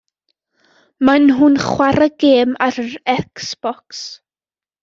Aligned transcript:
Mae 1.09 1.21
nhw'n 1.25 1.59
chwarae 1.67 2.09
gêm 2.25 2.57
ar 2.69 2.81
yr 2.87 2.91
Xbox. 3.49 4.05